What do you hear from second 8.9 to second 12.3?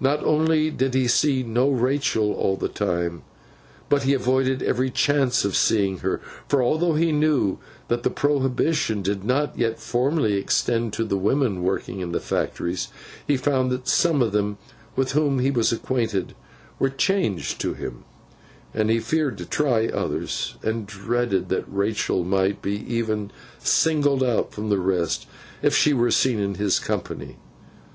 did not yet formally extend to the women working in the